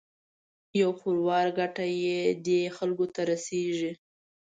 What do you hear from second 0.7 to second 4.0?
یو خروار ګټه یې دې خلکو ته رسېږي.